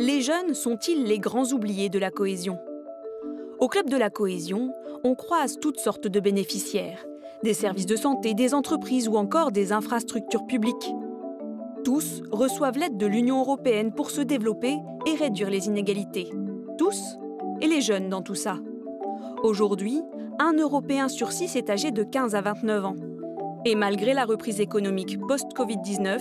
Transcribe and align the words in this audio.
Les 0.00 0.20
jeunes 0.20 0.54
sont-ils 0.54 1.02
les 1.02 1.18
grands 1.18 1.50
oubliés 1.50 1.88
de 1.88 1.98
la 1.98 2.12
cohésion? 2.12 2.56
Au 3.58 3.66
Club 3.66 3.90
de 3.90 3.96
la 3.96 4.10
cohésion, 4.10 4.72
on 5.02 5.16
croise 5.16 5.58
toutes 5.60 5.80
sortes 5.80 6.06
de 6.06 6.20
bénéficiaires, 6.20 7.04
des 7.42 7.52
services 7.52 7.86
de 7.86 7.96
santé, 7.96 8.32
des 8.32 8.54
entreprises 8.54 9.08
ou 9.08 9.16
encore 9.16 9.50
des 9.50 9.72
infrastructures 9.72 10.46
publiques. 10.46 10.94
Tous 11.84 12.22
reçoivent 12.30 12.78
l'aide 12.78 12.96
de 12.96 13.06
l'Union 13.06 13.40
européenne 13.40 13.92
pour 13.92 14.12
se 14.12 14.20
développer 14.20 14.76
et 15.04 15.14
réduire 15.16 15.50
les 15.50 15.66
inégalités. 15.66 16.30
Tous 16.78 17.18
Et 17.60 17.66
les 17.66 17.80
jeunes 17.80 18.08
dans 18.08 18.22
tout 18.22 18.36
ça. 18.36 18.58
Aujourd'hui, 19.42 20.00
un 20.38 20.52
Européen 20.52 21.08
sur 21.08 21.32
six 21.32 21.56
est 21.56 21.70
âgé 21.70 21.90
de 21.90 22.04
15 22.04 22.36
à 22.36 22.40
29 22.40 22.84
ans. 22.84 22.96
Et 23.64 23.74
malgré 23.74 24.14
la 24.14 24.26
reprise 24.26 24.60
économique 24.60 25.18
post-Covid-19, 25.26 26.20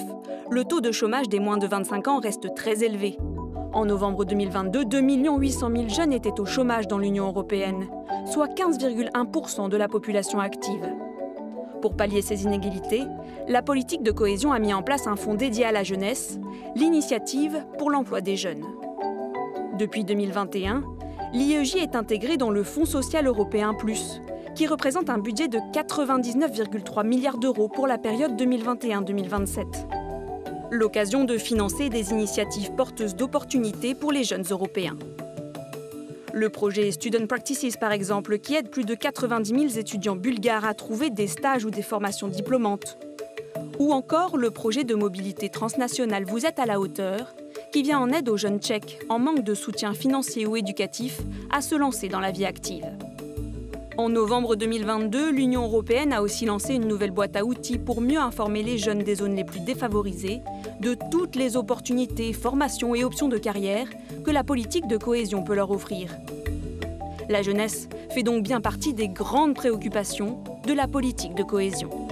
le 0.50 0.64
taux 0.64 0.82
de 0.82 0.92
chômage 0.92 1.30
des 1.30 1.40
moins 1.40 1.58
de 1.58 1.68
25 1.68 2.08
ans 2.08 2.20
reste 2.20 2.56
très 2.56 2.84
élevé. 2.84 3.18
En 3.74 3.86
novembre 3.86 4.26
2022, 4.26 4.86
2 4.86 5.00
800 5.00 5.70
000 5.72 5.90
jeunes 5.90 6.14
étaient 6.14 6.40
au 6.40 6.46
chômage 6.46 6.88
dans 6.88 6.98
l'Union 6.98 7.28
européenne, 7.28 7.88
soit 8.26 8.48
15,1% 8.48 9.70
de 9.70 9.78
la 9.78 9.88
population 9.88 10.40
active. 10.40 10.88
Pour 11.82 11.96
pallier 11.96 12.22
ces 12.22 12.44
inégalités, 12.44 13.04
la 13.48 13.62
politique 13.62 14.04
de 14.04 14.12
cohésion 14.12 14.52
a 14.52 14.60
mis 14.60 14.74
en 14.74 14.82
place 14.82 15.06
un 15.06 15.16
fonds 15.16 15.36
dédié 15.36 15.66
à 15.66 15.72
la 15.72 15.84
jeunesse, 15.84 16.40
l'initiative 16.76 17.66
pour 17.78 17.92
l'emploi 17.92 18.22
des 18.22 18.36
jeunes. 18.36 18.66
Depuis 19.78 20.04
2021, 20.04 20.84
l'IEJ 21.34 21.76
est 21.76 21.96
intégré 21.96 22.38
dans 22.38 22.50
le 22.50 22.64
Fonds 22.64 22.86
social 22.86 23.28
européen 23.28 23.74
Plus, 23.74 24.22
qui 24.56 24.66
représente 24.66 25.10
un 25.10 25.20
budget 25.20 25.48
de 25.48 25.60
99,3 25.60 27.06
milliards 27.06 27.38
d'euros 27.38 27.68
pour 27.68 27.86
la 27.86 28.00
période 28.00 28.40
2021-2027. 28.42 30.07
L'occasion 30.70 31.24
de 31.24 31.38
financer 31.38 31.88
des 31.88 32.12
initiatives 32.12 32.72
porteuses 32.76 33.16
d'opportunités 33.16 33.96
pour 33.96 34.12
les 34.12 34.26
jeunes 34.26 34.44
Européens. 34.50 34.98
Le 36.34 36.50
projet 36.50 36.92
Student 36.92 37.26
Practices, 37.26 37.78
par 37.78 37.94
exemple, 37.94 38.38
qui 38.38 38.56
aide 38.56 38.70
plus 38.70 38.84
de 38.84 38.94
90 38.94 39.70
000 39.70 39.80
étudiants 39.80 40.18
bulgares 40.18 40.66
à 40.66 40.74
trouver 40.74 41.10
des 41.10 41.28
stages 41.28 41.64
ou 41.64 41.72
des 41.72 41.82
formations 41.82 42.28
diplômantes. 42.28 42.98
Ou 43.80 43.94
encore 43.94 44.36
le 44.36 44.52
projet 44.52 44.84
de 44.84 44.94
mobilité 44.94 45.48
transnationale 45.48 46.26
Vous 46.26 46.46
êtes 46.46 46.60
à 46.60 46.66
la 46.66 46.82
hauteur, 46.82 47.34
qui 47.72 47.82
vient 47.82 48.00
en 48.00 48.12
aide 48.12 48.28
aux 48.28 48.38
jeunes 48.38 48.60
tchèques 48.60 49.00
en 49.08 49.20
manque 49.20 49.44
de 49.44 49.54
soutien 49.54 49.94
financier 49.94 50.46
ou 50.46 50.58
éducatif 50.58 51.22
à 51.50 51.62
se 51.62 51.76
lancer 51.76 52.10
dans 52.10 52.20
la 52.20 52.32
vie 52.32 52.46
active. 52.46 52.86
En 53.98 54.10
novembre 54.10 54.56
2022, 54.56 55.32
l'Union 55.32 55.64
européenne 55.64 56.14
a 56.14 56.22
aussi 56.22 56.46
lancé 56.46 56.76
une 56.76 56.88
nouvelle 56.88 57.10
boîte 57.10 57.36
à 57.36 57.44
outils 57.44 57.80
pour 57.80 58.00
mieux 58.00 58.20
informer 58.20 58.62
les 58.62 58.78
jeunes 58.78 59.02
des 59.02 59.16
zones 59.16 59.36
les 59.36 59.44
plus 59.44 59.60
défavorisées 59.60 60.42
de 60.80 60.96
toutes 61.10 61.36
les 61.36 61.58
opportunités, 61.58 62.32
formations 62.32 62.94
et 62.94 63.04
options 63.04 63.28
de 63.28 63.40
carrière 63.40 63.88
que 64.24 64.30
la 64.30 64.44
politique 64.44 64.88
de 64.88 64.98
cohésion 64.98 65.44
peut 65.44 65.56
leur 65.56 65.72
offrir. 65.72 66.16
La 67.28 67.42
jeunesse 67.42 67.90
fait 68.12 68.22
donc 68.22 68.44
bien 68.44 68.62
partie 68.62 68.94
des 68.94 69.08
grandes 69.08 69.56
préoccupations 69.56 70.44
de 70.68 70.74
la 70.74 70.88
politique 70.88 71.34
de 71.34 71.44
cohésion. 71.44 72.07